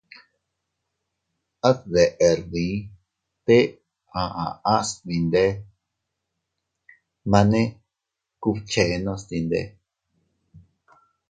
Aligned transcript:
At 1.69 1.77
deʼer 1.93 2.37
dii 2.51 2.75
te 3.45 3.57
a 4.21 4.23
aʼas 4.49 4.89
dinde, 5.05 5.43
mane 7.31 7.61
kubchenos 8.41 9.21
dinde. 9.29 9.61